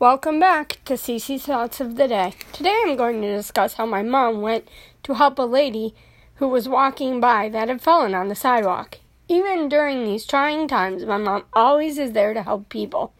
Welcome 0.00 0.38
back 0.38 0.78
to 0.84 0.92
CC's 0.94 1.46
Thoughts 1.46 1.80
of 1.80 1.96
the 1.96 2.06
Day. 2.06 2.34
Today 2.52 2.84
I'm 2.86 2.94
going 2.94 3.20
to 3.20 3.36
discuss 3.36 3.74
how 3.74 3.84
my 3.84 4.00
mom 4.00 4.40
went 4.40 4.68
to 5.02 5.14
help 5.14 5.40
a 5.40 5.42
lady 5.42 5.92
who 6.36 6.46
was 6.46 6.68
walking 6.68 7.18
by 7.18 7.48
that 7.48 7.66
had 7.66 7.82
fallen 7.82 8.14
on 8.14 8.28
the 8.28 8.36
sidewalk. 8.36 8.98
Even 9.26 9.68
during 9.68 10.04
these 10.04 10.24
trying 10.24 10.68
times, 10.68 11.04
my 11.04 11.16
mom 11.16 11.46
always 11.52 11.98
is 11.98 12.12
there 12.12 12.32
to 12.32 12.44
help 12.44 12.68
people. 12.68 13.12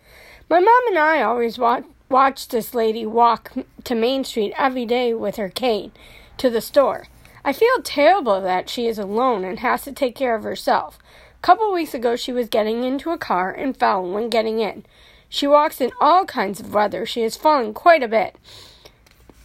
My 0.49 0.61
mom 0.61 0.87
and 0.87 0.97
I 1.01 1.21
always 1.21 1.59
watch, 1.59 1.83
watch 2.09 2.47
this 2.47 2.73
lady 2.73 3.05
walk 3.05 3.55
to 3.83 3.97
Main 3.97 4.23
Street 4.23 4.55
every 4.57 4.87
day 4.87 5.13
with 5.13 5.35
her 5.35 5.49
cane 5.49 5.91
to 6.37 6.49
the 6.49 6.61
store. 6.61 7.09
I 7.45 7.53
feel 7.53 7.83
terrible 7.83 8.41
that 8.43 8.71
she 8.71 8.87
is 8.87 9.01
alone 9.01 9.43
and 9.43 9.59
has 9.59 9.83
to 9.83 9.91
take 9.91 10.15
care 10.15 10.37
of 10.37 10.45
herself. 10.45 11.01
A 11.39 11.43
couple 11.43 11.73
weeks 11.73 11.93
ago, 11.93 12.15
she 12.15 12.31
was 12.31 12.49
getting 12.49 12.85
into 12.85 13.11
a 13.11 13.19
car 13.19 13.51
and 13.51 13.77
fell 13.77 14.09
when 14.09 14.29
getting 14.29 14.61
in. 14.61 14.87
She 15.29 15.47
walks 15.47 15.81
in 15.81 15.91
all 16.01 16.25
kinds 16.25 16.61
of 16.61 16.73
weather. 16.73 17.05
She 17.05 17.23
has 17.23 17.37
fallen 17.37 17.75
quite 17.75 18.03
a 18.03 18.09
bit. 18.09 18.37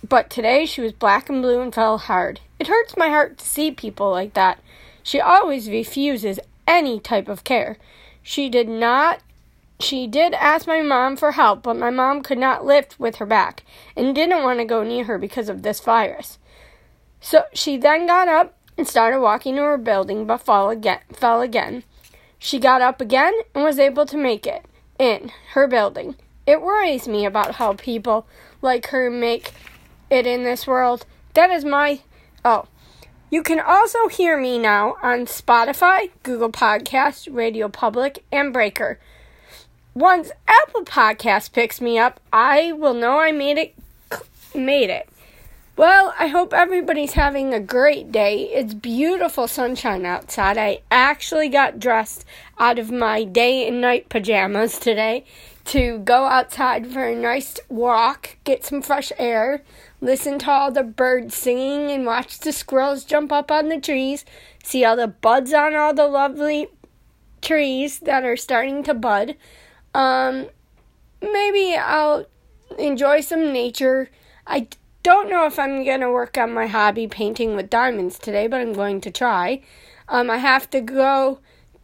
But 0.08 0.30
today 0.30 0.66
she 0.66 0.82
was 0.82 0.94
black 0.94 1.30
and 1.30 1.42
blue 1.42 1.62
and 1.62 1.73
fell 1.73 1.98
hard. 1.98 2.40
It 2.59 2.68
hurts 2.68 2.96
my 2.98 3.09
heart 3.09 3.38
to 3.38 3.46
see 3.46 3.72
people 3.72 4.12
like 4.12 4.34
that. 4.34 4.59
She 5.02 5.20
always 5.20 5.70
refuses 5.70 6.40
any 6.68 7.00
type 7.00 7.28
of 7.28 7.44
care. 7.44 7.78
She 8.22 8.50
did 8.50 8.70
not 8.70 9.22
she 9.80 10.08
did 10.08 10.34
ask 10.36 10.66
my 10.66 10.82
mom 10.82 11.18
for 11.18 11.34
help, 11.34 11.64
but 11.64 11.76
my 11.76 11.90
mom 11.90 12.22
could 12.22 12.38
not 12.38 12.64
lift 12.64 12.98
with 13.00 13.18
her 13.18 13.26
back 13.26 13.64
and 13.98 14.16
didn't 14.16 14.44
want 14.44 14.59
to 14.59 14.66
go 14.66 14.84
near 14.84 15.04
her 15.06 15.18
because 15.18 15.50
of 15.50 15.62
this 15.62 15.81
virus. 15.81 16.38
So 17.20 17.44
she 17.54 17.76
then 17.76 18.06
got 18.08 18.30
up 18.30 18.56
and 18.78 18.88
started 18.88 19.20
walking 19.20 19.56
to 19.56 19.62
her 19.64 19.78
building 19.78 20.26
but 20.26 20.38
fell 20.38 20.70
again 20.70 21.00
fell 21.12 21.42
again. 21.42 21.84
She 22.40 22.59
got 22.59 22.81
up 22.81 23.02
again 23.02 23.34
and 23.54 23.64
was 23.64 23.80
able 23.80 24.06
to 24.06 24.18
make 24.18 24.48
it 24.48 24.66
in 25.00 25.32
her 25.54 25.68
building. 25.68 26.16
It 26.46 26.62
worries 26.62 27.08
me 27.08 27.26
about 27.26 27.56
how 27.56 27.74
people 27.74 28.26
like 28.62 28.88
her 28.88 29.10
make 29.10 29.54
it 30.10 30.26
in 30.26 30.44
this 30.44 30.68
world. 30.68 31.06
That 31.34 31.50
is 31.50 31.66
my. 31.66 32.02
Oh. 32.44 32.66
You 33.30 33.42
can 33.42 33.59
also 33.59 34.08
hear 34.09 34.38
me 34.38 34.59
now 34.59 34.98
on 35.02 35.26
Spotify, 35.26 36.12
Google 36.22 36.52
Podcasts, 36.52 37.28
Radio 37.34 37.67
Public, 37.67 38.23
and 38.32 38.54
Breaker. 38.54 39.00
Once 39.95 40.32
Apple 40.48 40.84
Podcast 40.84 41.52
picks 41.52 41.82
me 41.82 41.98
up, 41.98 42.20
I 42.32 42.73
will 42.73 42.94
know 42.94 43.20
I 43.20 43.32
made 43.32 43.58
it. 43.58 43.76
Made 44.54 44.92
it. 44.92 45.10
Well, 45.76 46.14
I 46.20 46.28
hope 46.28 46.54
everybody's 46.54 47.14
having 47.14 47.52
a 47.52 47.60
great 47.60 48.12
day. 48.12 48.44
It's 48.54 48.76
beautiful 48.76 49.48
sunshine 49.48 50.06
outside. 50.06 50.56
I 50.56 50.82
actually 50.92 51.50
got 51.50 51.80
dressed 51.80 52.26
out 52.60 52.78
of 52.78 52.92
my 52.92 53.24
day 53.24 53.68
and 53.68 53.82
night 53.82 54.08
pajamas 54.08 54.78
today 54.78 55.26
to 55.66 55.98
go 55.98 56.26
outside 56.26 56.86
for 56.86 57.08
a 57.08 57.16
nice 57.16 57.60
walk, 57.70 58.38
get 58.44 58.64
some 58.64 58.84
fresh 58.84 59.12
air, 59.18 59.64
listen 60.00 60.38
to 60.40 60.52
all 60.52 60.72
the 60.72 60.84
birds 60.84 61.36
singing, 61.36 61.90
and 61.90 62.06
watch 62.06 62.38
the 62.38 62.52
squirrels 62.52 63.04
jump 63.04 63.32
up 63.32 63.50
on 63.50 63.70
the 63.70 63.80
trees, 63.80 64.26
see 64.64 64.86
all 64.86 64.96
the 64.96 65.08
buds 65.08 65.54
on 65.54 65.76
all 65.76 65.94
the 65.94 66.08
lovely 66.08 66.68
trees 67.42 67.98
that 68.00 68.24
are 68.24 68.38
starting 68.38 68.84
to 68.84 68.94
bud. 68.94 69.36
Um, 69.96 70.50
maybe 71.20 71.76
I'll 71.76 72.28
enjoy 72.78 73.22
some 73.22 73.52
nature. 73.52 74.12
I 74.46 74.68
don't 75.04 75.30
know 75.30 75.46
if 75.46 75.59
I'm 75.59 75.84
going 75.84 76.00
to 76.00 76.09
work 76.09 76.38
on 76.38 76.54
my 76.54 76.68
hobby 76.68 77.08
painting 77.08 77.56
with 77.56 77.70
diamonds 77.70 78.18
today, 78.18 78.48
but 78.48 78.62
I'm 78.62 78.73
going 78.73 79.02
to 79.02 79.12
try. 79.12 79.62
Um, 80.08 80.30
I 80.30 80.38
have 80.38 80.70
to 80.72 80.82
go 80.82 81.40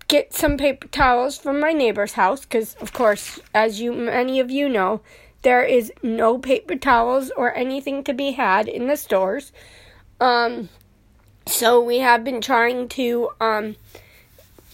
get 0.08 0.34
some 0.34 0.58
paper 0.58 0.88
towels 0.88 1.38
from 1.38 1.60
my 1.60 1.74
neighbor's 1.74 2.14
house 2.14 2.42
because, 2.42 2.76
of 2.76 2.94
course, 2.94 3.40
as 3.54 3.80
you 3.80 3.94
many 3.94 4.40
of 4.40 4.50
you 4.50 4.68
know, 4.68 5.02
there 5.42 5.64
is 5.64 5.92
no 6.02 6.38
paper 6.38 6.76
towels 6.76 7.32
or 7.38 7.56
anything 7.56 8.04
to 8.06 8.14
be 8.14 8.32
had 8.32 8.68
in 8.68 8.88
the 8.88 8.98
stores. 8.98 9.52
Um, 10.20 10.70
so 11.46 11.82
we 11.82 12.00
have 12.00 12.24
been 12.24 12.42
trying 12.42 12.88
to 12.90 13.30
um, 13.40 13.76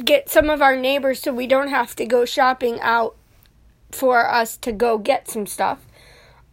get 0.03 0.29
some 0.29 0.49
of 0.49 0.61
our 0.61 0.75
neighbors 0.75 1.21
so 1.21 1.33
we 1.33 1.47
don't 1.47 1.69
have 1.69 1.95
to 1.97 2.05
go 2.05 2.25
shopping 2.25 2.79
out 2.81 3.15
for 3.91 4.27
us 4.27 4.57
to 4.57 4.71
go 4.71 4.97
get 4.97 5.29
some 5.29 5.45
stuff. 5.45 5.85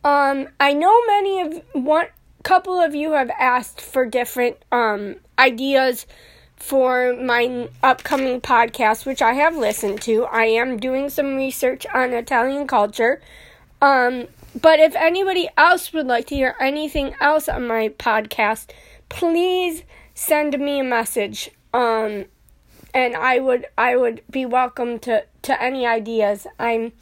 Um, 0.04 0.48
I 0.58 0.72
know 0.72 1.00
many 1.06 1.40
of 1.40 1.62
one 1.72 2.06
couple 2.42 2.80
of 2.80 2.92
you 2.94 3.12
have 3.12 3.30
asked 3.38 3.80
for 3.80 4.04
different 4.04 4.56
um 4.72 5.16
ideas 5.38 6.06
for 6.56 7.14
my 7.14 7.68
upcoming 7.82 8.40
podcast, 8.40 9.06
which 9.06 9.22
I 9.22 9.34
have 9.34 9.56
listened 9.56 10.00
to. 10.02 10.24
I 10.24 10.44
am 10.44 10.76
doing 10.76 11.08
some 11.08 11.36
research 11.36 11.86
on 11.92 12.12
Italian 12.12 12.66
culture. 12.66 13.20
Um, 13.80 14.26
but 14.60 14.78
if 14.78 14.94
anybody 14.94 15.48
else 15.56 15.92
would 15.92 16.06
like 16.06 16.26
to 16.28 16.36
hear 16.36 16.54
anything 16.60 17.14
else 17.20 17.48
on 17.48 17.66
my 17.66 17.88
podcast, 17.88 18.70
please 19.08 19.82
send 20.14 20.58
me 20.58 20.80
a 20.80 20.84
message. 20.84 21.50
Um, 21.72 22.26
and 22.94 23.16
I 23.16 23.38
would 23.38 23.66
I 23.78 23.96
would 23.96 24.22
be 24.30 24.46
welcome 24.46 24.98
to 25.00 25.24
to 25.42 25.62
any 25.62 25.86
ideas. 25.86 26.46
I'm 26.58 26.92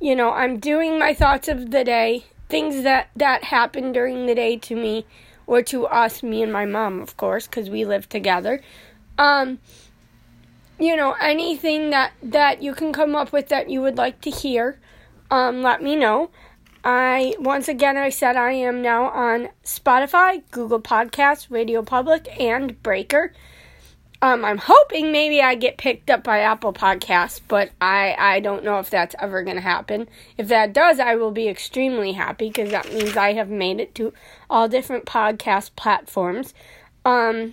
you 0.00 0.14
know, 0.14 0.32
I'm 0.32 0.58
doing 0.58 0.98
my 0.98 1.14
thoughts 1.14 1.48
of 1.48 1.70
the 1.70 1.84
day 1.84 2.24
things 2.48 2.82
that 2.82 3.08
that 3.16 3.44
happened 3.44 3.94
during 3.94 4.26
the 4.26 4.34
day 4.34 4.56
to 4.56 4.76
me 4.76 5.06
or 5.46 5.62
to 5.62 5.86
us, 5.86 6.22
me 6.22 6.42
and 6.42 6.52
my 6.52 6.64
mom, 6.64 7.00
of 7.00 7.16
course, 7.16 7.46
because 7.46 7.68
we 7.68 7.84
live 7.84 8.08
together. 8.08 8.60
Um, 9.18 9.58
you 10.78 10.96
know, 10.96 11.14
anything 11.20 11.90
that 11.90 12.12
that 12.22 12.62
you 12.62 12.74
can 12.74 12.92
come 12.92 13.14
up 13.14 13.32
with 13.32 13.48
that 13.48 13.70
you 13.70 13.80
would 13.82 13.96
like 13.96 14.20
to 14.22 14.30
hear, 14.30 14.78
um, 15.30 15.62
let 15.62 15.82
me 15.82 15.96
know. 15.96 16.30
I 16.82 17.34
once 17.38 17.68
again 17.68 17.96
I 17.96 18.10
said 18.10 18.36
I 18.36 18.52
am 18.52 18.82
now 18.82 19.08
on 19.08 19.48
Spotify, 19.64 20.42
Google 20.50 20.80
Podcasts, 20.80 21.50
Radio 21.50 21.82
Public, 21.82 22.28
and 22.40 22.82
Breaker. 22.82 23.32
Um, 24.24 24.42
I'm 24.42 24.56
hoping 24.56 25.12
maybe 25.12 25.42
I 25.42 25.54
get 25.54 25.76
picked 25.76 26.08
up 26.08 26.24
by 26.24 26.38
Apple 26.38 26.72
Podcasts, 26.72 27.42
but 27.46 27.72
I, 27.78 28.16
I 28.18 28.40
don't 28.40 28.64
know 28.64 28.78
if 28.78 28.88
that's 28.88 29.14
ever 29.20 29.42
going 29.42 29.56
to 29.56 29.62
happen. 29.62 30.08
If 30.38 30.48
that 30.48 30.72
does, 30.72 30.98
I 30.98 31.14
will 31.16 31.30
be 31.30 31.46
extremely 31.46 32.12
happy 32.12 32.48
because 32.48 32.70
that 32.70 32.90
means 32.90 33.18
I 33.18 33.34
have 33.34 33.50
made 33.50 33.80
it 33.80 33.94
to 33.96 34.14
all 34.48 34.66
different 34.66 35.04
podcast 35.04 35.76
platforms. 35.76 36.54
Um, 37.04 37.52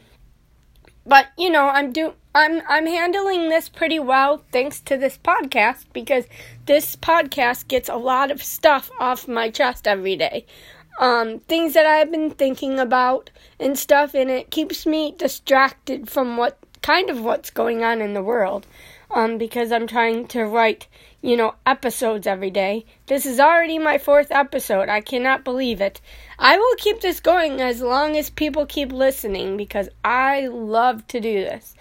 but 1.05 1.27
you 1.37 1.49
know, 1.49 1.67
I'm 1.67 1.91
do 1.91 2.13
I'm 2.33 2.61
I'm 2.69 2.85
handling 2.85 3.49
this 3.49 3.67
pretty 3.67 3.99
well 3.99 4.41
thanks 4.53 4.79
to 4.81 4.95
this 4.95 5.17
podcast 5.17 5.87
because 5.91 6.23
this 6.67 6.95
podcast 6.95 7.67
gets 7.67 7.89
a 7.89 7.97
lot 7.97 8.31
of 8.31 8.41
stuff 8.41 8.89
off 8.97 9.27
my 9.27 9.49
chest 9.49 9.89
every 9.89 10.15
day 10.15 10.45
um, 10.99 11.39
things 11.39 11.73
that 11.73 11.85
I've 11.85 12.11
been 12.11 12.29
thinking 12.29 12.79
about 12.79 13.29
and 13.59 13.77
stuff, 13.77 14.13
and 14.13 14.29
it 14.29 14.51
keeps 14.51 14.85
me 14.85 15.15
distracted 15.17 16.09
from 16.09 16.37
what 16.37 16.57
kind 16.81 17.09
of 17.09 17.21
what's 17.21 17.49
going 17.49 17.83
on 17.83 18.01
in 18.01 18.13
the 18.13 18.23
world. 18.23 18.65
Um, 19.09 19.37
because 19.37 19.73
I'm 19.73 19.87
trying 19.87 20.27
to 20.27 20.45
write, 20.45 20.87
you 21.21 21.35
know, 21.35 21.55
episodes 21.65 22.25
every 22.25 22.49
day. 22.49 22.85
This 23.07 23.25
is 23.25 23.41
already 23.41 23.77
my 23.77 23.97
fourth 23.97 24.31
episode. 24.31 24.87
I 24.87 25.01
cannot 25.01 25.43
believe 25.43 25.81
it. 25.81 25.99
I 26.39 26.57
will 26.57 26.75
keep 26.77 27.01
this 27.01 27.19
going 27.19 27.59
as 27.59 27.81
long 27.81 28.15
as 28.15 28.29
people 28.29 28.65
keep 28.65 28.93
listening 28.93 29.57
because 29.57 29.89
I 30.03 30.47
love 30.47 31.05
to 31.07 31.19
do 31.19 31.33
this. 31.33 31.75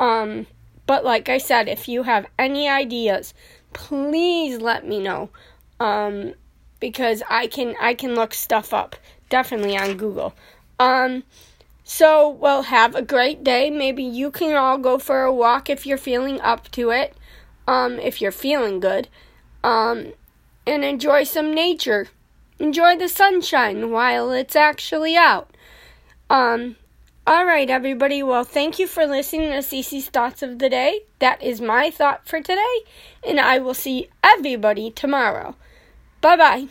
Um, 0.00 0.46
but 0.86 1.04
like 1.04 1.28
I 1.28 1.38
said, 1.38 1.68
if 1.68 1.88
you 1.88 2.04
have 2.04 2.26
any 2.38 2.68
ideas, 2.68 3.34
please 3.72 4.60
let 4.60 4.86
me 4.86 5.00
know. 5.00 5.30
Um, 5.80 6.34
because 6.80 7.22
I 7.28 7.46
can 7.46 7.74
I 7.80 7.94
can 7.94 8.14
look 8.14 8.34
stuff 8.34 8.72
up 8.72 8.96
definitely 9.28 9.76
on 9.76 9.96
Google. 9.96 10.34
Um 10.78 11.24
so 11.88 12.28
well 12.28 12.62
have 12.62 12.96
a 12.96 13.00
great 13.00 13.44
day. 13.44 13.70
Maybe 13.70 14.02
you 14.02 14.32
can 14.32 14.56
all 14.56 14.76
go 14.76 14.98
for 14.98 15.22
a 15.22 15.32
walk 15.32 15.70
if 15.70 15.86
you're 15.86 15.96
feeling 15.96 16.40
up 16.40 16.68
to 16.72 16.90
it. 16.90 17.14
Um 17.68 18.00
if 18.00 18.20
you're 18.20 18.32
feeling 18.32 18.80
good. 18.80 19.06
Um 19.62 20.12
and 20.66 20.84
enjoy 20.84 21.22
some 21.22 21.54
nature. 21.54 22.08
Enjoy 22.58 22.96
the 22.96 23.08
sunshine 23.08 23.92
while 23.92 24.32
it's 24.32 24.56
actually 24.56 25.16
out. 25.16 25.56
Um 26.28 26.74
all 27.24 27.44
right, 27.44 27.70
everybody. 27.70 28.20
Well, 28.20 28.44
thank 28.44 28.80
you 28.80 28.88
for 28.88 29.06
listening 29.06 29.50
to 29.50 29.58
Cece's 29.58 30.08
Thoughts 30.08 30.42
of 30.42 30.58
the 30.58 30.68
Day. 30.68 31.02
That 31.20 31.40
is 31.40 31.60
my 31.60 31.90
thought 31.90 32.26
for 32.26 32.40
today, 32.40 32.78
and 33.26 33.40
I 33.40 33.58
will 33.58 33.74
see 33.74 34.08
everybody 34.24 34.90
tomorrow. 34.90 35.54
Bye 36.20 36.36
bye. 36.36 36.68